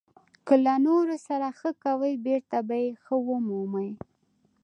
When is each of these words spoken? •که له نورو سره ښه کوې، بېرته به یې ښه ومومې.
•که 0.47 0.53
له 0.65 0.75
نورو 0.87 1.15
سره 1.27 1.47
ښه 1.59 1.71
کوې، 1.83 2.13
بېرته 2.25 2.57
به 2.67 2.75
یې 2.83 2.89
ښه 3.03 3.15
ومومې. 3.27 3.89